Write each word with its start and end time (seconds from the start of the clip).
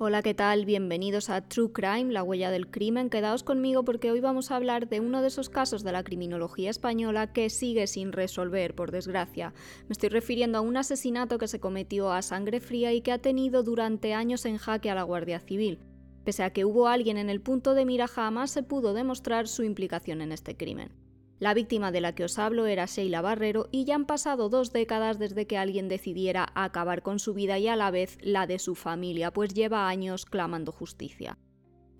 Hola, 0.00 0.22
¿qué 0.22 0.32
tal? 0.32 0.64
Bienvenidos 0.64 1.28
a 1.28 1.40
True 1.40 1.72
Crime, 1.72 2.12
la 2.12 2.22
huella 2.22 2.52
del 2.52 2.70
crimen. 2.70 3.10
Quedaos 3.10 3.42
conmigo 3.42 3.84
porque 3.84 4.12
hoy 4.12 4.20
vamos 4.20 4.52
a 4.52 4.54
hablar 4.54 4.88
de 4.88 5.00
uno 5.00 5.22
de 5.22 5.26
esos 5.26 5.48
casos 5.48 5.82
de 5.82 5.90
la 5.90 6.04
criminología 6.04 6.70
española 6.70 7.32
que 7.32 7.50
sigue 7.50 7.88
sin 7.88 8.12
resolver, 8.12 8.76
por 8.76 8.92
desgracia. 8.92 9.52
Me 9.88 9.94
estoy 9.94 10.10
refiriendo 10.10 10.58
a 10.58 10.60
un 10.60 10.76
asesinato 10.76 11.38
que 11.38 11.48
se 11.48 11.58
cometió 11.58 12.12
a 12.12 12.22
sangre 12.22 12.60
fría 12.60 12.92
y 12.92 13.00
que 13.00 13.10
ha 13.10 13.18
tenido 13.18 13.64
durante 13.64 14.14
años 14.14 14.46
en 14.46 14.58
jaque 14.58 14.88
a 14.88 14.94
la 14.94 15.02
Guardia 15.02 15.40
Civil. 15.40 15.80
Pese 16.22 16.44
a 16.44 16.52
que 16.52 16.64
hubo 16.64 16.86
alguien 16.86 17.18
en 17.18 17.28
el 17.28 17.40
punto 17.40 17.74
de 17.74 17.84
mira, 17.84 18.06
jamás 18.06 18.52
se 18.52 18.62
pudo 18.62 18.94
demostrar 18.94 19.48
su 19.48 19.64
implicación 19.64 20.20
en 20.20 20.30
este 20.30 20.56
crimen. 20.56 20.92
La 21.40 21.54
víctima 21.54 21.92
de 21.92 22.00
la 22.00 22.16
que 22.16 22.24
os 22.24 22.36
hablo 22.38 22.66
era 22.66 22.86
Sheila 22.86 23.20
Barrero 23.20 23.68
y 23.70 23.84
ya 23.84 23.94
han 23.94 24.06
pasado 24.06 24.48
dos 24.48 24.72
décadas 24.72 25.20
desde 25.20 25.46
que 25.46 25.56
alguien 25.56 25.88
decidiera 25.88 26.48
acabar 26.56 27.02
con 27.02 27.20
su 27.20 27.32
vida 27.32 27.58
y 27.60 27.68
a 27.68 27.76
la 27.76 27.92
vez 27.92 28.18
la 28.22 28.48
de 28.48 28.58
su 28.58 28.74
familia, 28.74 29.32
pues 29.32 29.54
lleva 29.54 29.88
años 29.88 30.26
clamando 30.26 30.72
justicia. 30.72 31.38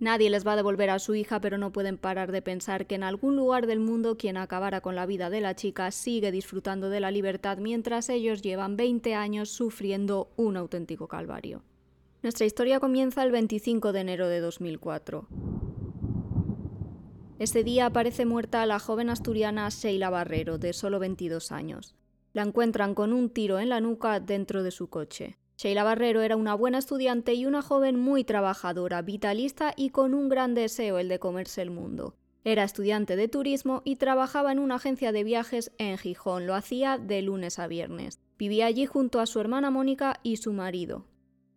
Nadie 0.01 0.29
les 0.29 0.45
va 0.45 0.53
a 0.53 0.55
devolver 0.57 0.89
a 0.89 0.99
su 0.99 1.15
hija, 1.15 1.39
pero 1.39 1.57
no 1.57 1.71
pueden 1.71 1.97
parar 1.97 2.31
de 2.31 2.41
pensar 2.41 2.85
que 2.85 2.95
en 2.95 3.03
algún 3.03 3.37
lugar 3.37 3.65
del 3.65 3.79
mundo 3.79 4.17
quien 4.17 4.35
acabara 4.35 4.81
con 4.81 4.95
la 4.95 5.05
vida 5.05 5.29
de 5.29 5.41
la 5.41 5.55
chica 5.55 5.91
sigue 5.91 6.31
disfrutando 6.31 6.89
de 6.89 6.99
la 6.99 7.11
libertad 7.11 7.59
mientras 7.59 8.09
ellos 8.09 8.41
llevan 8.41 8.75
20 8.75 9.15
años 9.15 9.49
sufriendo 9.49 10.31
un 10.35 10.57
auténtico 10.57 11.07
calvario. 11.07 11.63
Nuestra 12.23 12.45
historia 12.45 12.81
comienza 12.81 13.23
el 13.23 13.31
25 13.31 13.93
de 13.93 13.99
enero 14.01 14.27
de 14.27 14.41
2004. 14.41 15.27
Ese 17.39 17.63
día 17.63 17.85
aparece 17.85 18.25
muerta 18.25 18.65
la 18.65 18.79
joven 18.79 19.09
asturiana 19.09 19.69
Sheila 19.69 20.09
Barrero, 20.09 20.57
de 20.57 20.73
solo 20.73 20.99
22 20.99 21.53
años. 21.53 21.95
La 22.33 22.41
encuentran 22.41 22.93
con 22.93 23.13
un 23.13 23.29
tiro 23.29 23.59
en 23.59 23.69
la 23.69 23.79
nuca 23.79 24.19
dentro 24.19 24.61
de 24.61 24.71
su 24.71 24.89
coche. 24.89 25.37
Sheila 25.57 25.85
Barrero 25.85 26.19
era 26.19 26.35
una 26.35 26.53
buena 26.53 26.79
estudiante 26.79 27.35
y 27.35 27.45
una 27.45 27.61
joven 27.61 27.97
muy 27.97 28.25
trabajadora, 28.25 29.01
vitalista 29.01 29.73
y 29.77 29.91
con 29.91 30.13
un 30.13 30.27
gran 30.27 30.53
deseo, 30.53 30.99
el 30.99 31.07
de 31.07 31.19
comerse 31.19 31.61
el 31.61 31.71
mundo. 31.71 32.13
Era 32.43 32.65
estudiante 32.65 33.15
de 33.15 33.29
turismo 33.29 33.83
y 33.85 33.95
trabajaba 33.95 34.51
en 34.51 34.59
una 34.59 34.75
agencia 34.75 35.13
de 35.13 35.23
viajes 35.23 35.71
en 35.77 35.97
Gijón. 35.97 36.45
Lo 36.45 36.55
hacía 36.55 36.97
de 36.97 37.21
lunes 37.21 37.57
a 37.57 37.67
viernes. 37.67 38.19
Vivía 38.37 38.65
allí 38.65 38.85
junto 38.85 39.21
a 39.21 39.25
su 39.25 39.39
hermana 39.39 39.71
Mónica 39.71 40.19
y 40.23 40.37
su 40.37 40.51
marido. 40.51 41.05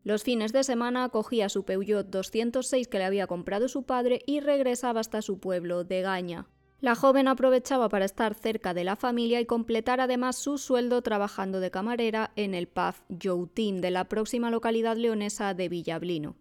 Los 0.05 0.25
fines 0.25 0.53
de 0.53 0.65
semana 0.65 1.09
cogía 1.11 1.49
su 1.49 1.65
Peugeot 1.65 2.09
206 2.09 2.89
que 2.89 2.99
le 2.99 3.05
había 3.05 3.29
comprado 3.29 3.69
su 3.69 3.85
padre 3.85 4.21
y 4.27 4.41
regresaba 4.41 5.01
hasta 5.01 5.23
su 5.23 5.39
pueblo, 5.39 5.85
de 5.85 6.03
Gaña. 6.03 6.47
La 6.81 6.97
joven 6.97 7.29
aprovechaba 7.29 7.89
para 7.89 8.05
estar 8.05 8.35
cerca 8.35 8.75
de 8.75 8.83
la 8.83 8.97
familia 8.97 9.41
y 9.41 9.47
completar 9.47 10.01
además 10.01 10.35
su 10.35 10.59
sueldo 10.59 11.01
trabajando 11.03 11.61
de 11.61 11.71
camarera 11.71 12.33
en 12.35 12.55
el 12.55 12.67
pub 12.67 12.95
Joutín 13.23 13.81
de 13.81 13.93
la 13.93 14.09
próxima 14.09 14.51
localidad 14.51 14.97
leonesa 14.97 15.55
de 15.55 15.69
Villablino. 15.69 16.35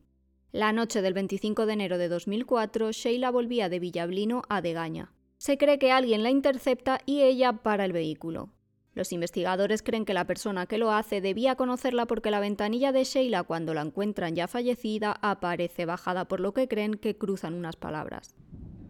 La 0.52 0.74
noche 0.74 1.04
del 1.04 1.14
25 1.14 1.68
de 1.68 1.74
enero 1.74 2.00
de 2.00 2.10
2004, 2.10 2.92
Sheila 2.92 3.30
volvía 3.30 3.70
de 3.70 3.80
Villablino 3.80 4.42
a 4.50 4.62
Degaña. 4.62 5.14
Se 5.38 5.60
cree 5.60 5.78
que 5.78 5.92
alguien 5.92 6.24
la 6.24 6.32
intercepta 6.32 7.00
y 7.06 7.22
ella 7.22 7.54
para 7.54 7.86
el 7.86 7.94
vehículo. 7.94 8.50
Los 8.94 9.14
investigadores 9.14 9.84
creen 9.84 10.04
que 10.04 10.14
la 10.14 10.28
persona 10.28 10.66
que 10.66 10.78
lo 10.78 10.92
hace 10.92 11.22
debía 11.22 11.56
conocerla 11.56 12.08
porque 12.08 12.32
la 12.32 12.42
ventanilla 12.42 12.92
de 12.92 13.06
Sheila 13.06 13.44
cuando 13.44 13.74
la 13.74 13.82
encuentran 13.82 14.36
ya 14.36 14.48
fallecida 14.48 15.18
aparece 15.22 15.86
bajada 15.86 16.26
por 16.26 16.42
lo 16.42 16.54
que 16.54 16.68
creen 16.68 16.96
que 16.96 17.18
cruzan 17.18 17.54
unas 17.54 17.78
palabras. 17.78 18.36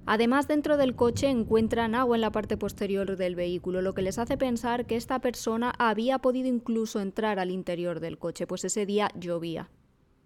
Además, 0.07 0.47
dentro 0.47 0.77
del 0.77 0.95
coche 0.95 1.29
encuentran 1.29 1.93
agua 1.93 2.17
en 2.17 2.21
la 2.21 2.31
parte 2.31 2.57
posterior 2.57 3.15
del 3.15 3.35
vehículo, 3.35 3.81
lo 3.81 3.93
que 3.93 4.01
les 4.01 4.17
hace 4.17 4.37
pensar 4.37 4.87
que 4.87 4.95
esta 4.95 5.19
persona 5.19 5.73
había 5.77 6.17
podido 6.17 6.47
incluso 6.47 6.99
entrar 6.99 7.37
al 7.37 7.51
interior 7.51 7.99
del 7.99 8.17
coche, 8.17 8.47
pues 8.47 8.65
ese 8.65 8.87
día 8.87 9.09
llovía 9.15 9.69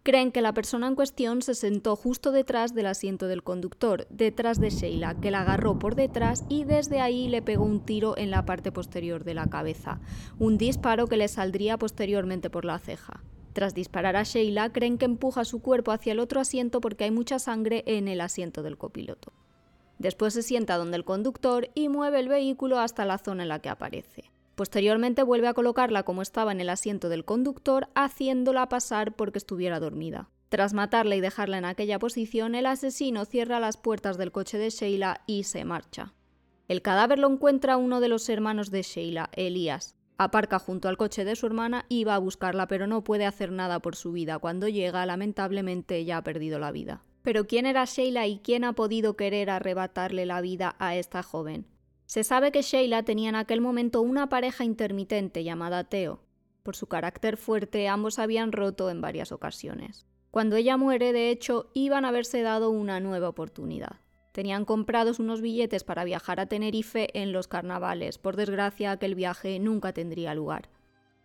creen 0.05 0.31
que 0.31 0.43
la 0.43 0.53
persona 0.53 0.87
en 0.87 0.93
cuestión 0.93 1.41
se 1.41 1.55
sentó 1.55 1.95
justo 1.95 2.31
detrás 2.31 2.75
del 2.75 2.85
asiento 2.85 3.27
del 3.27 3.41
conductor, 3.41 4.05
detrás 4.11 4.59
de 4.59 4.69
Sheila, 4.69 5.15
que 5.15 5.31
la 5.31 5.41
agarró 5.41 5.79
por 5.79 5.95
detrás 5.95 6.45
y 6.47 6.63
desde 6.63 7.01
ahí 7.01 7.27
le 7.27 7.41
pegó 7.41 7.65
un 7.65 7.83
tiro 7.83 8.15
en 8.15 8.29
la 8.29 8.45
parte 8.45 8.71
posterior 8.71 9.23
de 9.23 9.33
la 9.33 9.47
cabeza, 9.47 9.99
un 10.37 10.59
disparo 10.59 11.07
que 11.07 11.17
le 11.17 11.27
saldría 11.27 11.79
posteriormente 11.79 12.51
por 12.51 12.65
la 12.65 12.77
ceja. 12.77 13.23
Tras 13.53 13.73
disparar 13.73 14.15
a 14.15 14.21
Sheila, 14.21 14.71
creen 14.71 14.99
que 14.99 15.05
empuja 15.05 15.43
su 15.43 15.59
cuerpo 15.59 15.91
hacia 15.91 16.11
el 16.11 16.19
otro 16.19 16.39
asiento 16.39 16.81
porque 16.81 17.05
hay 17.05 17.11
mucha 17.11 17.39
sangre 17.39 17.83
en 17.87 18.07
el 18.07 18.21
asiento 18.21 18.61
del 18.61 18.77
copiloto. 18.77 19.33
Después 19.97 20.35
se 20.35 20.43
sienta 20.43 20.77
donde 20.77 20.97
el 20.97 21.03
conductor 21.03 21.69
y 21.73 21.89
mueve 21.89 22.19
el 22.19 22.27
vehículo 22.27 22.77
hasta 22.77 23.05
la 23.05 23.17
zona 23.17 23.41
en 23.41 23.49
la 23.49 23.59
que 23.59 23.69
aparece. 23.69 24.34
Posteriormente 24.55 25.21
vuelve 25.23 25.49
a 25.49 25.53
colocarla 25.53 26.03
como 26.03 26.21
estaba 26.21 26.51
en 26.51 26.61
el 26.61 26.69
asiento 26.69 27.09
del 27.09 27.25
conductor, 27.25 27.89
haciéndola 27.93 28.69
pasar 28.69 29.15
porque 29.15 29.37
estuviera 29.37 29.79
dormida. 29.79 30.29
Tras 30.49 30.73
matarla 30.73 31.15
y 31.15 31.21
dejarla 31.21 31.57
en 31.57 31.65
aquella 31.65 31.99
posición, 31.99 32.55
el 32.55 32.65
asesino 32.65 33.25
cierra 33.25 33.59
las 33.59 33.75
puertas 33.75 34.17
del 34.17 34.31
coche 34.31 34.57
de 34.57 34.69
Sheila 34.69 35.21
y 35.27 35.43
se 35.43 35.65
marcha. 35.65 36.13
El 36.69 36.81
cadáver 36.81 37.19
lo 37.19 37.29
encuentra 37.29 37.77
uno 37.77 37.99
de 37.99 38.07
los 38.07 38.29
hermanos 38.29 38.71
de 38.71 38.81
Sheila, 38.81 39.29
Elías. 39.33 39.95
Aparca 40.17 40.59
junto 40.59 40.87
al 40.87 40.95
coche 40.95 41.25
de 41.25 41.35
su 41.35 41.45
hermana 41.45 41.85
y 41.89 42.05
va 42.05 42.15
a 42.15 42.19
buscarla, 42.19 42.67
pero 42.67 42.87
no 42.87 43.03
puede 43.03 43.25
hacer 43.25 43.51
nada 43.51 43.81
por 43.81 43.97
su 43.97 44.13
vida. 44.13 44.39
Cuando 44.39 44.69
llega, 44.69 45.05
lamentablemente 45.05 46.05
ya 46.05 46.17
ha 46.17 46.23
perdido 46.23 46.57
la 46.57 46.71
vida. 46.71 47.03
Pero 47.21 47.47
¿quién 47.47 47.65
era 47.65 47.83
Sheila 47.83 48.25
y 48.25 48.39
quién 48.39 48.63
ha 48.63 48.73
podido 48.73 49.17
querer 49.17 49.49
arrebatarle 49.49 50.25
la 50.25 50.39
vida 50.39 50.75
a 50.79 50.95
esta 50.95 51.21
joven? 51.21 51.65
Se 52.05 52.23
sabe 52.23 52.51
que 52.51 52.61
Sheila 52.61 53.03
tenía 53.03 53.29
en 53.29 53.35
aquel 53.35 53.61
momento 53.61 54.01
una 54.01 54.29
pareja 54.29 54.63
intermitente 54.63 55.43
llamada 55.43 55.83
Teo. 55.85 56.21
Por 56.61 56.75
su 56.75 56.87
carácter 56.87 57.37
fuerte, 57.37 57.87
ambos 57.87 58.19
habían 58.19 58.51
roto 58.51 58.89
en 58.89 59.01
varias 59.01 59.31
ocasiones. 59.31 60.05
Cuando 60.31 60.55
ella 60.55 60.77
muere, 60.77 61.13
de 61.13 61.29
hecho, 61.29 61.71
iban 61.73 62.05
a 62.05 62.09
haberse 62.09 62.41
dado 62.41 62.69
una 62.69 62.99
nueva 62.99 63.29
oportunidad. 63.29 64.01
Tenían 64.33 64.65
comprados 64.65 65.19
unos 65.19 65.41
billetes 65.41 65.83
para 65.83 66.03
viajar 66.03 66.39
a 66.39 66.45
Tenerife 66.45 67.07
en 67.19 67.31
los 67.31 67.47
carnavales. 67.47 68.17
Por 68.17 68.35
desgracia, 68.35 68.91
aquel 68.91 69.15
viaje 69.15 69.59
nunca 69.59 69.93
tendría 69.93 70.35
lugar. 70.35 70.69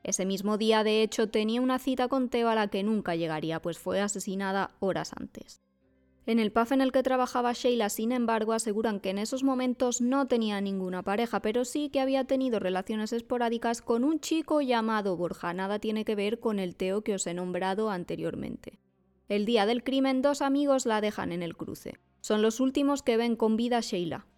Ese 0.03 0.25
mismo 0.25 0.57
día, 0.59 0.85
de 0.85 1.03
hecho, 1.03 1.29
tenía 1.29 1.61
una 1.61 1.79
cita 1.79 2.09
con 2.09 2.31
Teo 2.31 2.49
a 2.49 2.55
la 2.55 2.69
que 2.69 2.83
nunca 2.83 3.17
llegaría, 3.17 3.61
pues 3.61 3.79
fue 3.79 4.01
asesinada 4.01 4.71
horas 4.79 5.13
antes. 5.19 5.61
En 6.31 6.39
el 6.39 6.53
pub 6.53 6.69
en 6.71 6.81
el 6.81 6.93
que 6.93 7.03
trabajaba 7.03 7.55
Sheila, 7.55 7.89
sin 7.89 8.13
embargo, 8.13 8.53
aseguran 8.53 9.01
que 9.01 9.11
en 9.11 9.19
esos 9.19 9.43
momentos 9.43 10.01
no 10.01 10.29
tenía 10.29 10.61
ninguna 10.61 11.03
pareja, 11.03 11.43
pero 11.43 11.65
sí 11.65 11.89
que 11.89 11.99
había 11.99 12.23
tenido 12.23 12.61
relaciones 12.61 13.13
esporádicas 13.13 13.83
con 13.83 14.05
un 14.05 14.21
chico 14.21 14.61
llamado 14.61 15.17
Borja. 15.17 15.53
Nada 15.55 15.81
tiene 15.81 16.05
que 16.05 16.15
ver 16.15 16.39
con 16.39 16.61
el 16.61 16.77
Teo 16.77 17.03
que 17.03 17.15
os 17.15 17.27
he 17.27 17.35
nombrado 17.35 17.91
anteriormente. 17.91 18.79
El 19.29 19.45
día 19.45 19.67
del 19.67 19.83
crimen, 19.83 20.23
dos 20.23 20.41
amigos 20.41 20.87
la 20.87 21.01
dejan 21.01 21.33
en 21.33 21.43
el 21.43 21.57
cruce. 21.57 21.99
Son 22.21 22.43
los 22.43 22.61
últimos 22.61 23.03
que 23.03 23.17
ven 23.17 23.35
con 23.35 23.57
vida 23.57 23.79
a 23.79 23.81
Sheila. 23.81 24.29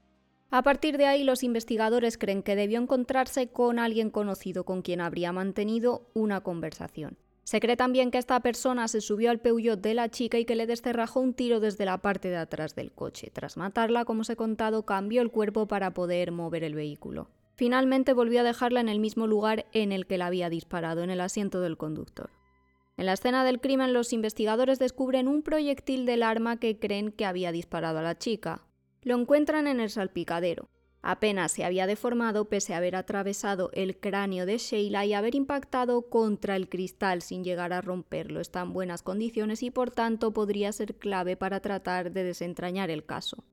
A 0.51 0.63
partir 0.63 0.97
de 0.97 1.05
ahí, 1.05 1.25
los 1.25 1.43
investigadores 1.43 2.17
creen 2.17 2.43
que 2.43 2.57
debió 2.57 2.81
encontrarse 2.81 3.49
con 3.49 3.79
alguien 3.79 4.09
conocido 4.09 4.65
con 4.65 4.81
quien 4.81 5.03
habría 5.03 5.31
mantenido 5.35 6.09
una 6.15 6.41
conversación. 6.41 7.19
Se 7.45 7.61
cree 7.61 7.77
también 7.77 8.11
que 8.11 8.19
esta 8.19 8.41
persona 8.41 8.87
se 8.89 9.01
subió 9.01 9.31
al 9.31 9.41
Peugeot 9.41 9.81
de 9.81 9.95
la 9.95 10.09
chica 10.09 10.39
y 10.39 10.45
que 10.45 10.55
le 10.55 10.67
desterrajó 10.67 11.21
un 11.21 11.35
tiro 11.35 11.61
desde 11.61 11.85
la 11.85 11.99
parte 11.99 12.29
de 12.29 12.37
atrás 12.37 12.75
del 12.75 12.93
coche. 12.93 13.31
Tras 13.33 13.57
matarla, 13.57 14.05
como 14.05 14.21
os 14.21 14.31
he 14.31 14.37
contado, 14.37 14.85
cambió 14.85 15.23
el 15.23 15.31
cuerpo 15.31 15.67
para 15.67 15.93
poder 15.93 16.31
mover 16.31 16.63
el 16.65 16.75
vehículo. 16.75 17.29
Finalmente 17.55 18.13
volvió 18.13 18.41
a 18.41 18.45
dejarla 18.45 18.81
en 18.81 18.89
el 18.89 19.01
mismo 19.01 19.27
lugar 19.27 19.67
en 19.73 19.93
el 19.93 20.07
que 20.07 20.19
la 20.19 20.27
había 20.27 20.51
disparado, 20.51 21.03
en 21.03 21.11
el 21.11 21.21
asiento 21.21 21.61
del 21.61 21.77
conductor. 21.77 22.31
En 22.97 23.07
la 23.07 23.15
escena 23.15 23.45
del 23.45 23.61
crimen, 23.61 23.93
los 23.93 24.13
investigadores 24.13 24.79
descubren 24.79 25.27
un 25.27 25.43
proyectil 25.43 26.07
del 26.07 26.23
arma 26.23 26.59
que 26.59 26.79
creen 26.79 27.11
que 27.11 27.25
había 27.25 27.51
disparado 27.51 27.99
a 27.99 28.03
la 28.03 28.19
chica. 28.19 28.63
Lo 29.03 29.19
encuentran 29.19 29.67
en 29.67 29.81
el 29.81 29.91
salpicadero. 29.91 30.69
Apenas 31.03 31.51
se 31.51 31.65
había 31.65 31.89
deformado 31.89 32.45
pese 32.45 32.75
a 32.75 32.77
haber 32.77 32.95
atravesado 32.95 33.71
el 33.73 33.99
cráneo 33.99 34.47
de 34.47 34.59
Sheila 34.59 35.05
y 35.05 35.15
haber 35.15 35.35
impactado 35.35 36.03
contra 36.03 36.55
el 36.55 36.69
cristal 36.69 37.23
sin 37.23 37.43
llegar 37.43 37.73
a 37.73 37.81
romperlo. 37.81 38.41
Está 38.41 38.61
en 38.61 38.73
buenas 38.73 39.03
condiciones 39.03 39.65
y 39.65 39.73
por 39.73 39.91
tanto 39.91 40.33
podría 40.33 40.71
ser 40.71 40.95
clave 40.95 41.37
para 41.37 41.59
tratar 41.59 42.13
de 42.13 42.23
desentrañar 42.23 42.89
el 42.89 43.05
caso. 43.05 43.45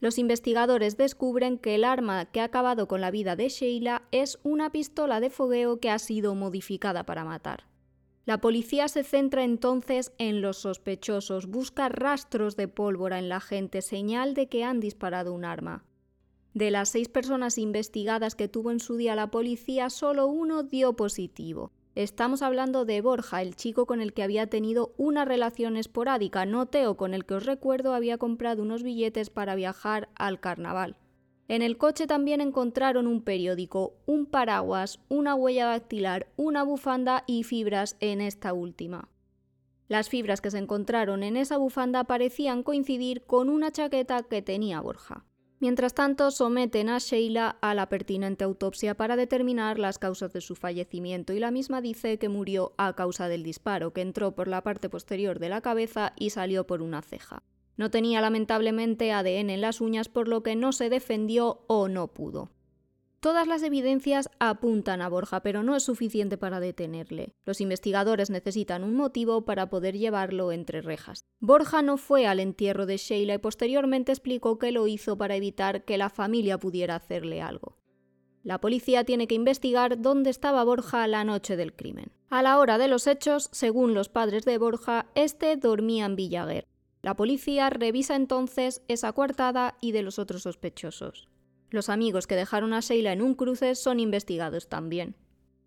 Los 0.00 0.18
investigadores 0.18 0.96
descubren 0.96 1.58
que 1.58 1.74
el 1.74 1.84
arma 1.84 2.24
que 2.24 2.40
ha 2.40 2.44
acabado 2.44 2.88
con 2.88 3.02
la 3.02 3.10
vida 3.10 3.36
de 3.36 3.50
Sheila 3.50 4.02
es 4.10 4.38
una 4.42 4.72
pistola 4.72 5.20
de 5.20 5.28
fogueo 5.28 5.80
que 5.80 5.90
ha 5.90 5.98
sido 5.98 6.34
modificada 6.34 7.04
para 7.04 7.24
matar. 7.24 7.64
La 8.24 8.40
policía 8.40 8.88
se 8.88 9.04
centra 9.04 9.44
entonces 9.44 10.12
en 10.16 10.40
los 10.40 10.56
sospechosos, 10.56 11.46
busca 11.46 11.90
rastros 11.90 12.56
de 12.56 12.68
pólvora 12.68 13.18
en 13.18 13.28
la 13.28 13.40
gente, 13.40 13.82
señal 13.82 14.32
de 14.32 14.48
que 14.48 14.64
han 14.64 14.80
disparado 14.80 15.34
un 15.34 15.44
arma. 15.44 15.84
De 16.54 16.70
las 16.70 16.90
seis 16.90 17.08
personas 17.08 17.58
investigadas 17.58 18.36
que 18.36 18.46
tuvo 18.46 18.70
en 18.70 18.78
su 18.78 18.96
día 18.96 19.16
la 19.16 19.32
policía, 19.32 19.90
solo 19.90 20.28
uno 20.28 20.62
dio 20.62 20.92
positivo. 20.92 21.72
Estamos 21.96 22.42
hablando 22.42 22.84
de 22.84 23.00
Borja, 23.00 23.42
el 23.42 23.56
chico 23.56 23.86
con 23.86 24.00
el 24.00 24.12
que 24.12 24.22
había 24.22 24.46
tenido 24.46 24.94
una 24.96 25.24
relación 25.24 25.76
esporádica, 25.76 26.46
no 26.46 26.66
Teo, 26.66 26.96
con 26.96 27.12
el 27.12 27.24
que 27.24 27.34
os 27.34 27.44
recuerdo 27.44 27.92
había 27.92 28.18
comprado 28.18 28.62
unos 28.62 28.84
billetes 28.84 29.30
para 29.30 29.56
viajar 29.56 30.08
al 30.14 30.38
carnaval. 30.38 30.96
En 31.48 31.60
el 31.60 31.76
coche 31.76 32.06
también 32.06 32.40
encontraron 32.40 33.08
un 33.08 33.22
periódico, 33.22 33.94
un 34.06 34.24
paraguas, 34.24 35.00
una 35.08 35.34
huella 35.34 35.66
dactilar, 35.66 36.28
una 36.36 36.62
bufanda 36.62 37.24
y 37.26 37.42
fibras 37.42 37.96
en 37.98 38.20
esta 38.20 38.52
última. 38.52 39.08
Las 39.88 40.08
fibras 40.08 40.40
que 40.40 40.52
se 40.52 40.58
encontraron 40.58 41.24
en 41.24 41.36
esa 41.36 41.56
bufanda 41.56 42.04
parecían 42.04 42.62
coincidir 42.62 43.24
con 43.24 43.48
una 43.48 43.72
chaqueta 43.72 44.22
que 44.22 44.40
tenía 44.40 44.80
Borja. 44.80 45.24
Mientras 45.64 45.94
tanto, 45.94 46.30
someten 46.30 46.90
a 46.90 46.98
Sheila 46.98 47.56
a 47.62 47.72
la 47.72 47.88
pertinente 47.88 48.44
autopsia 48.44 48.94
para 48.94 49.16
determinar 49.16 49.78
las 49.78 49.98
causas 49.98 50.30
de 50.34 50.42
su 50.42 50.56
fallecimiento 50.56 51.32
y 51.32 51.38
la 51.38 51.50
misma 51.50 51.80
dice 51.80 52.18
que 52.18 52.28
murió 52.28 52.74
a 52.76 52.94
causa 52.94 53.28
del 53.28 53.42
disparo, 53.42 53.94
que 53.94 54.02
entró 54.02 54.34
por 54.34 54.46
la 54.46 54.62
parte 54.62 54.90
posterior 54.90 55.38
de 55.38 55.48
la 55.48 55.62
cabeza 55.62 56.12
y 56.18 56.28
salió 56.28 56.66
por 56.66 56.82
una 56.82 57.00
ceja. 57.00 57.42
No 57.78 57.90
tenía 57.90 58.20
lamentablemente 58.20 59.10
ADN 59.10 59.48
en 59.48 59.62
las 59.62 59.80
uñas 59.80 60.10
por 60.10 60.28
lo 60.28 60.42
que 60.42 60.54
no 60.54 60.70
se 60.72 60.90
defendió 60.90 61.64
o 61.66 61.88
no 61.88 62.08
pudo. 62.08 62.50
Todas 63.24 63.48
las 63.48 63.62
evidencias 63.62 64.28
apuntan 64.38 65.00
a 65.00 65.08
Borja, 65.08 65.40
pero 65.40 65.62
no 65.62 65.74
es 65.76 65.82
suficiente 65.82 66.36
para 66.36 66.60
detenerle. 66.60 67.32
Los 67.46 67.62
investigadores 67.62 68.28
necesitan 68.28 68.84
un 68.84 68.94
motivo 68.94 69.46
para 69.46 69.70
poder 69.70 69.96
llevarlo 69.96 70.52
entre 70.52 70.82
rejas. 70.82 71.24
Borja 71.40 71.80
no 71.80 71.96
fue 71.96 72.26
al 72.26 72.38
entierro 72.38 72.84
de 72.84 72.98
Sheila 72.98 73.32
y 73.32 73.38
posteriormente 73.38 74.12
explicó 74.12 74.58
que 74.58 74.72
lo 74.72 74.86
hizo 74.88 75.16
para 75.16 75.36
evitar 75.36 75.86
que 75.86 75.96
la 75.96 76.10
familia 76.10 76.58
pudiera 76.58 76.96
hacerle 76.96 77.40
algo. 77.40 77.78
La 78.42 78.60
policía 78.60 79.04
tiene 79.04 79.26
que 79.26 79.36
investigar 79.36 80.02
dónde 80.02 80.28
estaba 80.28 80.62
Borja 80.62 81.06
la 81.06 81.24
noche 81.24 81.56
del 81.56 81.74
crimen. 81.74 82.12
A 82.28 82.42
la 82.42 82.58
hora 82.58 82.76
de 82.76 82.88
los 82.88 83.06
hechos, 83.06 83.48
según 83.52 83.94
los 83.94 84.10
padres 84.10 84.44
de 84.44 84.58
Borja, 84.58 85.06
este 85.14 85.56
dormía 85.56 86.04
en 86.04 86.16
Villaguer. 86.16 86.68
La 87.00 87.16
policía 87.16 87.70
revisa 87.70 88.16
entonces 88.16 88.82
esa 88.86 89.14
coartada 89.14 89.78
y 89.80 89.92
de 89.92 90.02
los 90.02 90.18
otros 90.18 90.42
sospechosos. 90.42 91.26
Los 91.70 91.88
amigos 91.88 92.26
que 92.26 92.36
dejaron 92.36 92.72
a 92.72 92.80
Sheila 92.80 93.12
en 93.12 93.22
un 93.22 93.34
cruce 93.34 93.74
son 93.74 94.00
investigados 94.00 94.68
también. 94.68 95.16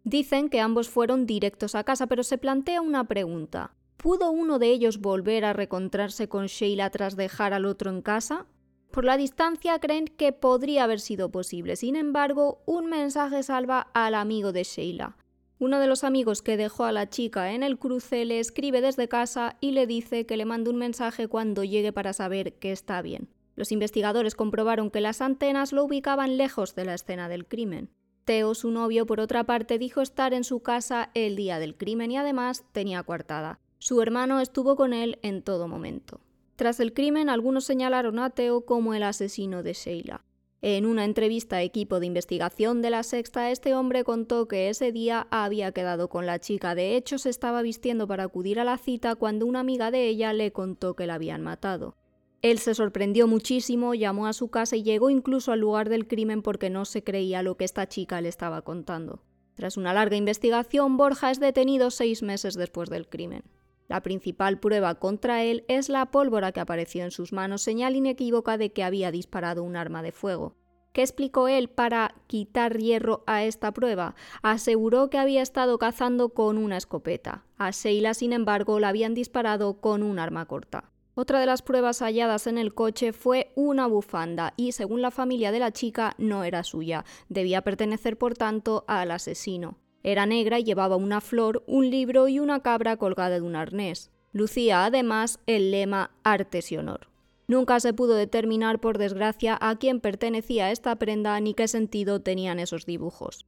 Dicen 0.03 0.49
que 0.49 0.61
ambos 0.61 0.87
fueron 0.87 1.25
directos 1.25 1.75
a 1.75 1.83
casa, 1.83 2.07
pero 2.07 2.23
se 2.23 2.37
plantea 2.37 2.81
una 2.81 3.07
pregunta. 3.07 3.73
¿Pudo 3.97 4.31
uno 4.31 4.59
de 4.59 4.69
ellos 4.69 5.01
volver 5.01 5.43
a 5.43 5.53
recontrarse 5.53 6.29
con 6.29 6.45
Sheila 6.45 6.89
tras 6.91 7.15
dejar 7.15 7.53
al 7.53 7.65
otro 7.65 7.89
en 7.89 8.01
casa? 8.01 8.45
Por 8.91 9.03
la 9.03 9.17
distancia 9.17 9.79
creen 9.79 10.05
que 10.05 10.31
podría 10.31 10.85
haber 10.85 10.99
sido 10.99 11.29
posible. 11.29 11.75
Sin 11.75 11.95
embargo, 11.95 12.61
un 12.65 12.85
mensaje 12.85 13.43
salva 13.43 13.87
al 13.93 14.15
amigo 14.15 14.53
de 14.53 14.63
Sheila. 14.63 15.17
Uno 15.59 15.79
de 15.79 15.87
los 15.87 16.03
amigos 16.03 16.43
que 16.43 16.55
dejó 16.55 16.85
a 16.85 16.91
la 16.91 17.09
chica 17.09 17.51
en 17.51 17.63
el 17.63 17.79
cruce 17.79 18.25
le 18.25 18.39
escribe 18.39 18.79
desde 18.79 19.07
casa 19.07 19.57
y 19.59 19.71
le 19.71 19.87
dice 19.87 20.27
que 20.27 20.37
le 20.37 20.45
mande 20.45 20.69
un 20.69 20.77
mensaje 20.77 21.27
cuando 21.27 21.63
llegue 21.63 21.91
para 21.91 22.13
saber 22.13 22.53
que 22.59 22.71
está 22.71 23.01
bien. 23.01 23.27
Los 23.57 23.71
investigadores 23.71 24.35
comprobaron 24.35 24.91
que 24.91 25.01
las 25.01 25.19
antenas 25.19 25.73
lo 25.73 25.83
ubicaban 25.83 26.37
lejos 26.37 26.75
de 26.75 26.85
la 26.85 26.93
escena 26.93 27.27
del 27.27 27.47
crimen. 27.47 27.89
Teo, 28.23 28.53
su 28.53 28.69
novio, 28.69 29.07
por 29.07 29.19
otra 29.19 29.45
parte, 29.45 29.79
dijo 29.79 30.01
estar 30.01 30.35
en 30.35 30.43
su 30.43 30.61
casa 30.61 31.09
el 31.15 31.35
día 31.35 31.57
del 31.57 31.75
crimen 31.75 32.11
y 32.11 32.17
además 32.17 32.65
tenía 32.71 33.01
coartada. 33.01 33.59
Su 33.79 33.99
hermano 34.03 34.41
estuvo 34.41 34.75
con 34.75 34.93
él 34.93 35.17
en 35.23 35.41
todo 35.41 35.67
momento. 35.67 36.21
Tras 36.55 36.79
el 36.79 36.93
crimen, 36.93 37.29
algunos 37.29 37.65
señalaron 37.65 38.19
a 38.19 38.29
Teo 38.29 38.63
como 38.63 38.93
el 38.93 39.01
asesino 39.01 39.63
de 39.63 39.73
Sheila. 39.73 40.23
En 40.61 40.85
una 40.85 41.03
entrevista 41.03 41.55
a 41.55 41.63
equipo 41.63 41.99
de 41.99 42.05
investigación 42.05 42.83
de 42.83 42.91
la 42.91 43.01
Sexta, 43.01 43.49
este 43.49 43.73
hombre 43.73 44.03
contó 44.03 44.47
que 44.47 44.69
ese 44.69 44.91
día 44.91 45.25
había 45.31 45.71
quedado 45.71 46.09
con 46.09 46.27
la 46.27 46.37
chica. 46.37 46.75
De 46.75 46.95
hecho, 46.95 47.17
se 47.17 47.31
estaba 47.31 47.63
vistiendo 47.63 48.07
para 48.07 48.25
acudir 48.25 48.59
a 48.59 48.63
la 48.63 48.77
cita 48.77 49.15
cuando 49.15 49.47
una 49.47 49.61
amiga 49.61 49.89
de 49.89 50.07
ella 50.07 50.31
le 50.33 50.51
contó 50.51 50.95
que 50.95 51.07
la 51.07 51.15
habían 51.15 51.41
matado. 51.41 51.96
Él 52.41 52.59
se 52.59 52.75
sorprendió 52.75 53.27
muchísimo, 53.27 53.95
llamó 53.95 54.27
a 54.27 54.33
su 54.33 54.49
casa 54.49 54.75
y 54.75 54.83
llegó 54.83 55.09
incluso 55.09 55.51
al 55.51 55.59
lugar 55.59 55.89
del 55.89 56.07
crimen 56.07 56.41
porque 56.41 56.69
no 56.69 56.85
se 56.85 57.03
creía 57.03 57.41
lo 57.41 57.57
que 57.57 57.65
esta 57.65 57.87
chica 57.87 58.21
le 58.21 58.29
estaba 58.29 58.61
contando. 58.61 59.23
Tras 59.55 59.75
una 59.75 59.93
larga 59.93 60.17
investigación, 60.17 60.97
Borja 60.97 61.31
es 61.31 61.39
detenido 61.39 61.89
seis 61.89 62.21
meses 62.21 62.53
después 62.53 62.89
del 62.89 63.09
crimen. 63.09 63.43
La 63.87 64.03
principal 64.03 64.59
prueba 64.59 64.95
contra 64.95 65.43
él 65.43 65.63
es 65.67 65.89
la 65.89 66.11
pólvora 66.11 66.51
que 66.51 66.59
apareció 66.59 67.03
en 67.03 67.11
sus 67.11 67.33
manos, 67.33 67.63
señal 67.63 67.95
inequívoca 67.95 68.57
de 68.57 68.71
que 68.71 68.83
había 68.83 69.11
disparado 69.11 69.63
un 69.63 69.75
arma 69.75 70.03
de 70.03 70.11
fuego. 70.11 70.55
¿Qué 70.93 71.01
explicó 71.01 71.47
él 71.47 71.69
para 71.69 72.15
quitar 72.27 72.77
hierro 72.77 73.23
a 73.27 73.43
esta 73.43 73.71
prueba? 73.71 74.15
Aseguró 74.41 75.09
que 75.09 75.17
había 75.17 75.41
estado 75.41 75.77
cazando 75.77 76.29
con 76.29 76.57
una 76.57 76.77
escopeta. 76.77 77.45
A 77.57 77.71
Sheila, 77.71 78.13
sin 78.13 78.33
embargo, 78.33 78.79
la 78.79 78.89
habían 78.89 79.13
disparado 79.13 79.79
con 79.79 80.03
un 80.03 80.19
arma 80.19 80.45
corta. 80.45 80.91
Otra 81.19 81.39
de 81.39 81.47
las 81.47 81.63
pruebas 81.63 82.03
halladas 82.03 82.45
en 82.45 82.59
el 82.59 82.75
coche 82.75 83.11
fue 83.11 83.51
una 83.55 83.87
bufanda 83.87 84.53
y, 84.55 84.73
según 84.73 85.01
la 85.01 85.09
familia 85.09 85.51
de 85.51 85.57
la 85.57 85.71
chica, 85.71 86.13
no 86.19 86.43
era 86.43 86.63
suya. 86.63 87.05
Debía 87.27 87.63
pertenecer, 87.63 88.19
por 88.19 88.35
tanto, 88.35 88.85
al 88.87 89.09
asesino. 89.09 89.79
Era 90.03 90.27
negra 90.27 90.59
y 90.59 90.63
llevaba 90.63 90.95
una 90.95 91.19
flor, 91.19 91.63
un 91.65 91.89
libro 91.89 92.27
y 92.27 92.37
una 92.37 92.59
cabra 92.59 92.97
colgada 92.97 93.39
de 93.39 93.41
un 93.41 93.55
arnés. 93.55 94.11
Lucía, 94.31 94.85
además, 94.85 95.39
el 95.47 95.71
lema 95.71 96.11
Artes 96.23 96.71
y 96.71 96.77
Honor. 96.77 97.09
Nunca 97.47 97.79
se 97.79 97.93
pudo 97.93 98.13
determinar, 98.13 98.79
por 98.79 98.99
desgracia, 98.99 99.57
a 99.59 99.75
quién 99.79 100.01
pertenecía 100.01 100.69
esta 100.69 100.97
prenda 100.97 101.39
ni 101.39 101.55
qué 101.55 101.67
sentido 101.67 102.21
tenían 102.21 102.59
esos 102.59 102.85
dibujos. 102.85 103.47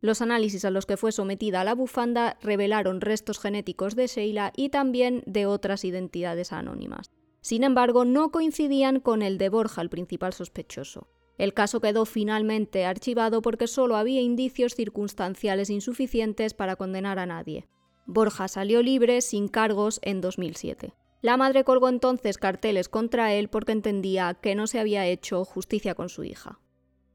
Los 0.00 0.22
análisis 0.22 0.64
a 0.64 0.70
los 0.70 0.86
que 0.86 0.96
fue 0.96 1.10
sometida 1.10 1.64
la 1.64 1.74
bufanda 1.74 2.38
revelaron 2.40 3.00
restos 3.00 3.40
genéticos 3.40 3.96
de 3.96 4.06
Sheila 4.06 4.52
y 4.56 4.68
también 4.68 5.24
de 5.26 5.46
otras 5.46 5.84
identidades 5.84 6.52
anónimas. 6.52 7.10
Sin 7.40 7.64
embargo, 7.64 8.04
no 8.04 8.30
coincidían 8.30 9.00
con 9.00 9.22
el 9.22 9.38
de 9.38 9.48
Borja, 9.48 9.82
el 9.82 9.90
principal 9.90 10.32
sospechoso. 10.32 11.08
El 11.36 11.54
caso 11.54 11.80
quedó 11.80 12.04
finalmente 12.04 12.84
archivado 12.84 13.42
porque 13.42 13.66
solo 13.66 13.96
había 13.96 14.20
indicios 14.20 14.74
circunstanciales 14.74 15.70
insuficientes 15.70 16.54
para 16.54 16.76
condenar 16.76 17.18
a 17.18 17.26
nadie. 17.26 17.68
Borja 18.06 18.48
salió 18.48 18.82
libre 18.82 19.20
sin 19.20 19.48
cargos 19.48 20.00
en 20.02 20.20
2007. 20.20 20.94
La 21.22 21.36
madre 21.36 21.64
colgó 21.64 21.88
entonces 21.88 22.38
carteles 22.38 22.88
contra 22.88 23.34
él 23.34 23.48
porque 23.48 23.72
entendía 23.72 24.34
que 24.34 24.54
no 24.54 24.66
se 24.66 24.78
había 24.78 25.06
hecho 25.06 25.44
justicia 25.44 25.94
con 25.94 26.08
su 26.08 26.24
hija. 26.24 26.60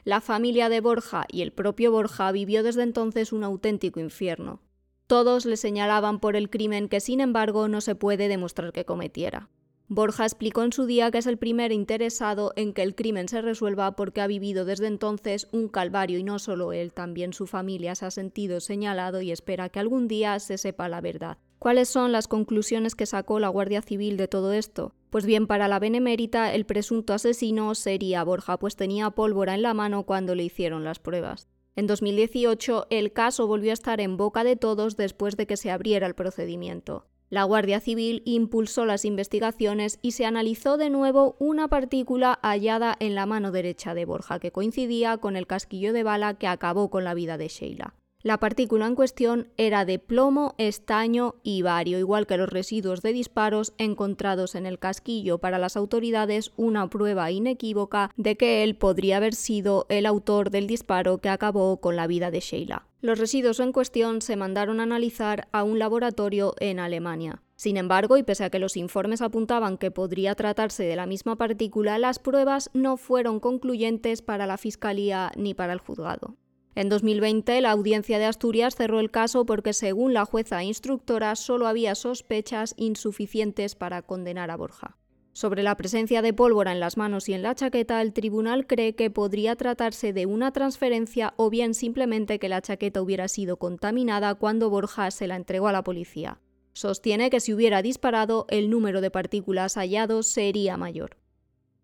La 0.05 0.19
familia 0.19 0.67
de 0.67 0.81
Borja 0.81 1.25
y 1.29 1.43
el 1.43 1.53
propio 1.53 1.91
Borja 1.91 2.29
vivió 2.33 2.61
desde 2.61 2.83
entonces 2.83 3.31
un 3.31 3.45
auténtico 3.45 4.01
infierno. 4.01 4.61
Todos 5.07 5.45
le 5.45 5.55
señalaban 5.55 6.19
por 6.19 6.35
el 6.35 6.49
crimen 6.49 6.89
que 6.89 6.99
sin 6.99 7.21
embargo 7.21 7.69
no 7.69 7.79
se 7.79 7.95
puede 7.95 8.27
demostrar 8.27 8.73
que 8.73 8.83
cometiera. 8.83 9.49
Borja 9.89 10.23
explicó 10.23 10.63
en 10.63 10.71
su 10.71 10.85
día 10.85 11.11
que 11.11 11.17
es 11.17 11.27
el 11.27 11.37
primer 11.37 11.71
interesado 11.71 12.53
en 12.55 12.73
que 12.73 12.83
el 12.83 12.95
crimen 12.95 13.27
se 13.27 13.41
resuelva 13.41 13.95
porque 13.95 14.21
ha 14.21 14.27
vivido 14.27 14.63
desde 14.65 14.87
entonces 14.87 15.47
un 15.51 15.67
calvario 15.67 16.17
y 16.17 16.23
no 16.23 16.39
solo 16.39 16.71
él, 16.71 16.93
también 16.93 17.33
su 17.33 17.47
familia 17.47 17.93
se 17.93 18.05
ha 18.05 18.11
sentido 18.11 18.59
señalado 18.59 19.21
y 19.21 19.31
espera 19.31 19.69
que 19.69 19.79
algún 19.79 20.07
día 20.07 20.39
se 20.39 20.57
sepa 20.57 20.87
la 20.87 21.01
verdad. 21.01 21.37
¿Cuáles 21.59 21.89
son 21.89 22.11
las 22.11 22.27
conclusiones 22.27 22.95
que 22.95 23.05
sacó 23.05 23.39
la 23.39 23.49
Guardia 23.49 23.81
Civil 23.81 24.17
de 24.17 24.27
todo 24.27 24.51
esto? 24.53 24.95
Pues 25.09 25.25
bien, 25.25 25.47
para 25.47 25.67
la 25.67 25.79
Benemérita, 25.79 26.53
el 26.53 26.65
presunto 26.65 27.13
asesino 27.13 27.75
sería 27.75 28.23
Borja, 28.23 28.57
pues 28.57 28.75
tenía 28.75 29.11
pólvora 29.11 29.53
en 29.53 29.61
la 29.61 29.73
mano 29.73 30.03
cuando 30.03 30.33
le 30.33 30.43
hicieron 30.43 30.83
las 30.83 30.99
pruebas. 30.99 31.47
En 31.75 31.87
2018, 31.87 32.87
el 32.89 33.13
caso 33.13 33.47
volvió 33.47 33.71
a 33.71 33.73
estar 33.73 34.01
en 34.01 34.17
boca 34.17 34.43
de 34.43 34.55
todos 34.55 34.97
después 34.97 35.37
de 35.37 35.47
que 35.47 35.57
se 35.57 35.71
abriera 35.71 36.05
el 36.07 36.15
procedimiento. 36.15 37.05
La 37.33 37.45
Guardia 37.45 37.79
Civil 37.79 38.21
impulsó 38.25 38.85
las 38.85 39.05
investigaciones 39.05 39.97
y 40.03 40.11
se 40.11 40.27
analizó 40.27 40.77
de 40.77 40.91
nuevo 40.91 41.35
una 41.39 41.67
partícula 41.67 42.37
hallada 42.43 42.95
en 42.99 43.15
la 43.15 43.25
mano 43.25 43.51
derecha 43.51 43.95
de 43.95 44.05
Borja, 44.05 44.37
que 44.37 44.51
coincidía 44.51 45.17
con 45.17 45.35
el 45.35 45.47
casquillo 45.47 45.93
de 45.93 46.03
bala 46.03 46.35
que 46.35 46.45
acabó 46.45 46.91
con 46.91 47.03
la 47.03 47.15
vida 47.15 47.39
de 47.39 47.47
Sheila. 47.47 47.95
La 48.23 48.39
partícula 48.39 48.87
en 48.87 48.95
cuestión 48.95 49.49
era 49.57 49.83
de 49.83 49.99
plomo, 49.99 50.55
estaño 50.57 51.35
y 51.43 51.61
bario, 51.61 51.99
igual 51.99 52.25
que 52.25 52.37
los 52.37 52.47
residuos 52.47 53.01
de 53.01 53.11
disparos 53.11 53.73
encontrados 53.77 54.55
en 54.55 54.65
el 54.65 54.79
casquillo. 54.79 55.39
Para 55.39 55.59
las 55.59 55.75
autoridades, 55.75 56.53
una 56.55 56.89
prueba 56.89 57.29
inequívoca 57.31 58.11
de 58.15 58.37
que 58.37 58.63
él 58.63 58.77
podría 58.77 59.17
haber 59.17 59.35
sido 59.35 59.85
el 59.89 60.05
autor 60.05 60.51
del 60.51 60.67
disparo 60.67 61.17
que 61.17 61.27
acabó 61.27 61.81
con 61.81 61.97
la 61.97 62.07
vida 62.07 62.31
de 62.31 62.39
Sheila. 62.39 62.87
Los 63.01 63.19
residuos 63.19 63.59
en 63.59 63.73
cuestión 63.73 64.21
se 64.21 64.37
mandaron 64.37 64.79
a 64.79 64.83
analizar 64.83 65.49
a 65.51 65.63
un 65.65 65.77
laboratorio 65.77 66.55
en 66.61 66.79
Alemania. 66.79 67.41
Sin 67.57 67.75
embargo, 67.75 68.15
y 68.15 68.23
pese 68.23 68.45
a 68.45 68.49
que 68.49 68.59
los 68.59 68.77
informes 68.77 69.21
apuntaban 69.21 69.77
que 69.77 69.91
podría 69.91 70.35
tratarse 70.35 70.83
de 70.83 70.95
la 70.95 71.07
misma 71.07 71.35
partícula, 71.35 71.99
las 71.99 72.19
pruebas 72.19 72.69
no 72.73 72.95
fueron 72.95 73.41
concluyentes 73.41 74.21
para 74.21 74.47
la 74.47 74.57
Fiscalía 74.57 75.33
ni 75.35 75.53
para 75.53 75.73
el 75.73 75.79
juzgado. 75.79 76.37
En 76.75 76.89
2020, 76.89 77.61
la 77.61 77.71
Audiencia 77.71 78.17
de 78.17 78.25
Asturias 78.25 78.75
cerró 78.75 78.99
el 78.99 79.11
caso 79.11 79.45
porque, 79.45 79.73
según 79.73 80.13
la 80.13 80.25
jueza 80.25 80.63
instructora, 80.63 81.35
solo 81.35 81.67
había 81.67 81.93
sospechas 81.93 82.73
insuficientes 82.77 83.75
para 83.75 84.01
condenar 84.01 84.49
a 84.49 84.57
Borja. 84.57 84.97
Sobre 85.33 85.61
la 85.61 85.77
presencia 85.77 86.21
de 86.23 86.33
pólvora 86.33 86.71
en 86.71 86.79
las 86.79 86.97
manos 86.97 87.29
y 87.29 87.33
en 87.33 87.43
la 87.43 87.53
chaqueta, 87.53 88.01
el 88.01 88.13
tribunal 88.13 88.65
cree 88.65 88.95
que 88.95 89.11
podría 89.11 89.55
tratarse 89.55 90.13
de 90.13 90.25
una 90.25 90.51
transferencia 90.51 91.33
o 91.37 91.49
bien 91.51 91.75
simplemente 91.75 92.39
que 92.39 92.49
la 92.49 92.61
chaqueta 92.61 93.01
hubiera 93.01 93.27
sido 93.27 93.57
contaminada 93.57 94.35
cuando 94.35 94.69
Borja 94.69 95.11
se 95.11 95.27
la 95.27 95.35
entregó 95.35 95.67
a 95.67 95.71
la 95.73 95.83
policía. 95.83 96.39
Sostiene 96.73 97.29
que 97.29 97.39
si 97.39 97.53
hubiera 97.53 97.83
disparado, 97.83 98.45
el 98.49 98.71
número 98.71 98.99
de 99.01 99.11
partículas 99.11 99.75
hallados 99.75 100.27
sería 100.27 100.75
mayor. 100.77 101.17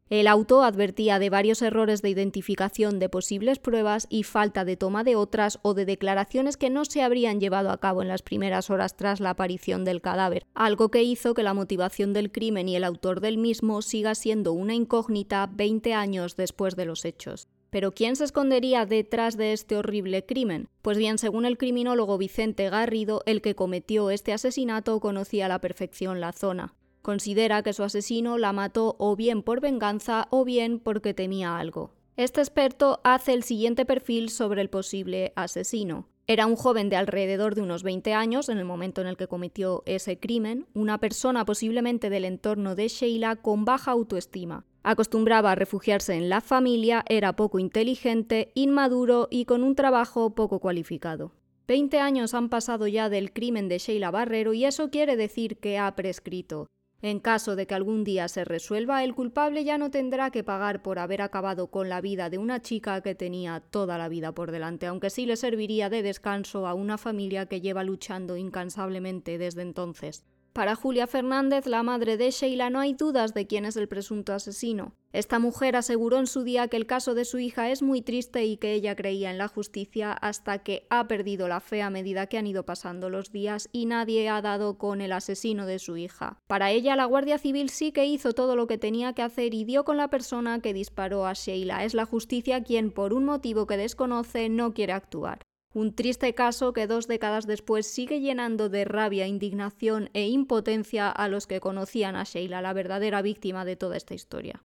El 0.10 0.26
auto 0.26 0.64
advertía 0.64 1.20
de 1.20 1.30
varios 1.30 1.62
errores 1.62 2.02
de 2.02 2.10
identificación 2.10 2.98
de 2.98 3.10
posibles 3.10 3.60
pruebas 3.60 4.08
y 4.10 4.24
falta 4.24 4.66
de 4.66 4.76
toma 4.76 5.04
de 5.04 5.16
otras 5.16 5.60
o 5.62 5.76
de 5.76 5.86
declaraciones 5.86 6.58
que 6.58 6.72
no 6.72 6.84
se 6.86 7.04
habrían 7.04 7.40
llevado 7.40 7.70
a 7.70 7.80
cabo 7.80 8.02
en 8.02 8.08
las 8.08 8.24
primeras 8.24 8.72
horas 8.72 8.96
tras 8.96 9.20
la 9.20 9.30
aparición 9.30 9.86
del 9.86 10.02
cadáver, 10.02 10.48
algo 10.56 10.90
que 10.90 11.04
hizo 11.04 11.36
que 11.36 11.44
la 11.44 11.54
motivación 11.54 12.12
del 12.14 12.32
crimen 12.32 12.68
y 12.68 12.76
el 12.76 12.86
autor 12.86 13.22
del 13.22 13.38
mismo 13.38 13.84
siga 13.84 14.16
siendo 14.16 14.52
una 14.52 14.74
incógnita 14.74 15.48
20 15.54 15.94
años 15.94 16.36
después 16.36 16.76
de 16.76 16.86
los 16.86 17.06
hechos. 17.06 17.48
Pero 17.70 17.92
¿quién 17.92 18.16
se 18.16 18.24
escondería 18.24 18.88
detrás 18.88 19.38
de 19.38 19.54
este 19.54 19.78
horrible 19.78 20.26
crimen? 20.26 20.70
Pues 20.82 20.98
bien, 20.98 21.20
según 21.20 21.46
el 21.46 21.60
criminólogo 21.60 22.18
Vicente 22.18 22.68
Garrido, 22.72 23.22
el 23.28 23.44
que 23.44 23.54
cometió 23.54 24.10
este 24.10 24.34
asesinato 24.34 25.00
conocía 25.00 25.46
a 25.46 25.50
la 25.50 25.62
perfección 25.62 26.20
la 26.20 26.32
zona. 26.32 26.74
Considera 27.02 27.64
que 27.64 27.74
su 27.74 27.84
asesino 27.84 28.38
la 28.38 28.54
mató 28.54 28.96
o 29.00 29.16
bien 29.16 29.42
por 29.42 29.62
venganza 29.62 30.28
o 30.30 30.46
bien 30.46 30.80
porque 30.80 31.14
temía 31.14 31.58
algo. 31.58 31.92
Este 32.18 32.42
experto 32.42 33.00
hace 33.04 33.34
el 33.34 33.44
siguiente 33.44 33.86
perfil 33.86 34.30
sobre 34.30 34.62
el 34.62 34.70
posible 34.70 35.32
asesino. 35.36 36.10
Era 36.28 36.46
un 36.46 36.58
joven 36.58 36.90
de 36.90 36.96
alrededor 36.96 37.56
de 37.56 37.62
unos 37.62 37.82
20 37.82 38.14
años 38.14 38.50
en 38.50 38.60
el 38.60 38.66
momento 38.66 39.02
en 39.02 39.08
el 39.08 39.18
que 39.18 39.28
cometió 39.28 39.82
ese 39.86 40.20
crimen, 40.20 40.68
una 40.74 41.00
persona 41.00 41.46
posiblemente 41.46 42.10
del 42.10 42.26
entorno 42.26 42.76
de 42.76 42.88
Sheila 42.88 43.38
con 43.38 43.66
baja 43.66 43.92
autoestima. 43.92 44.66
Acostumbraba 44.84 45.54
a 45.54 45.56
refugiarse 45.56 46.14
en 46.14 46.30
la 46.30 46.42
familia, 46.42 47.04
era 47.10 47.36
poco 47.36 47.58
inteligente, 47.58 48.52
inmaduro 48.54 49.28
y 49.32 49.46
con 49.46 49.64
un 49.64 49.74
trabajo 49.74 50.36
poco 50.36 50.60
cualificado. 50.60 51.32
Veinte 51.68 52.00
años 52.00 52.34
han 52.34 52.50
pasado 52.50 52.86
ya 52.88 53.10
del 53.10 53.32
crimen 53.32 53.68
de 53.68 53.78
Sheila 53.78 54.12
Barrero 54.12 54.54
y 54.54 54.66
eso 54.66 54.90
quiere 54.90 55.16
decir 55.16 55.58
que 55.58 55.78
ha 55.78 55.96
prescrito. 55.96 56.68
En 57.02 57.20
caso 57.22 57.56
de 57.56 57.66
que 57.66 57.76
algún 57.76 58.04
día 58.04 58.28
se 58.28 58.44
resuelva, 58.44 59.06
el 59.06 59.16
culpable 59.16 59.64
ya 59.64 59.78
no 59.78 59.90
tendrá 59.90 60.32
que 60.32 60.44
pagar 60.44 60.82
por 60.82 61.00
haber 61.00 61.22
acabado 61.22 61.68
con 61.68 61.88
la 61.88 62.02
vida 62.02 62.30
de 62.30 62.38
una 62.38 62.62
chica 62.62 63.00
que 63.02 63.16
tenía 63.16 63.62
toda 63.62 63.98
la 63.98 64.10
vida 64.10 64.34
por 64.34 64.52
delante, 64.52 64.86
aunque 64.86 65.10
sí 65.10 65.26
le 65.26 65.38
serviría 65.38 65.90
de 65.90 66.04
descanso 66.04 66.68
a 66.68 66.74
una 66.74 66.98
familia 66.98 67.46
que 67.46 67.62
lleva 67.62 67.84
luchando 67.84 68.36
incansablemente 68.36 69.38
desde 69.38 69.62
entonces. 69.62 70.26
Para 70.54 70.76
Julia 70.76 71.08
Fernández, 71.08 71.68
la 71.68 71.84
madre 71.84 72.18
de 72.18 72.32
Sheila, 72.32 72.70
no 72.70 72.80
hay 72.80 72.94
dudas 72.94 73.34
de 73.34 73.46
quién 73.46 73.66
es 73.66 73.78
el 73.78 73.88
presunto 73.88 74.34
asesino. 74.34 74.94
Esta 75.14 75.40
mujer 75.40 75.76
aseguró 75.76 76.20
en 76.20 76.28
su 76.28 76.44
día 76.44 76.68
que 76.68 76.78
el 76.78 76.86
caso 76.86 77.14
de 77.16 77.26
su 77.26 77.40
hija 77.40 77.70
es 77.70 77.82
muy 77.82 78.02
triste 78.02 78.46
y 78.46 78.58
que 78.58 78.74
ella 78.74 78.96
creía 78.96 79.32
en 79.32 79.38
la 79.38 79.48
justicia 79.48 80.12
hasta 80.12 80.60
que 80.60 80.86
ha 80.90 81.08
perdido 81.08 81.48
la 81.48 81.60
fe 81.60 81.82
a 81.82 81.90
medida 81.90 82.28
que 82.28 82.38
han 82.38 82.46
ido 82.46 82.64
pasando 82.64 83.10
los 83.10 83.32
días 83.32 83.70
y 83.72 83.86
nadie 83.86 84.30
ha 84.30 84.42
dado 84.42 84.78
con 84.78 85.02
el 85.02 85.12
asesino 85.12 85.66
de 85.66 85.80
su 85.80 85.98
hija. 85.98 86.38
Para 86.48 86.72
ella, 86.72 86.96
la 86.96 87.06
Guardia 87.06 87.38
Civil 87.38 87.70
sí 87.70 87.92
que 87.92 88.06
hizo 88.06 88.34
todo 88.34 88.56
lo 88.56 88.68
que 88.68 88.78
tenía 88.78 89.14
que 89.14 89.24
hacer 89.24 89.54
y 89.54 89.64
dio 89.64 89.84
con 89.84 89.98
la 89.98 90.10
persona 90.10 90.60
que 90.60 90.74
disparó 90.74 91.26
a 91.26 91.34
Sheila. 91.34 91.84
Es 91.86 91.94
la 91.94 92.06
justicia 92.06 92.64
quien, 92.64 92.92
por 92.92 93.14
un 93.14 93.26
motivo 93.26 93.66
que 93.66 93.78
desconoce, 93.78 94.50
no 94.50 94.74
quiere 94.74 94.94
actuar. 94.94 95.40
Un 95.72 95.94
triste 95.94 96.34
caso 96.34 96.74
que 96.74 96.88
dos 96.88 97.08
décadas 97.08 97.46
después 97.46 97.86
sigue 97.86 98.22
llenando 98.22 98.70
de 98.70 98.86
rabia, 98.86 99.28
indignación 99.28 100.10
e 100.14 100.28
impotencia 100.28 101.10
a 101.12 101.28
los 101.28 101.46
que 101.46 101.60
conocían 101.60 102.16
a 102.16 102.24
Sheila, 102.24 102.64
la 102.64 102.74
verdadera 102.74 103.22
víctima 103.22 103.66
de 103.66 103.76
toda 103.76 103.96
esta 103.96 104.16
historia. 104.16 104.56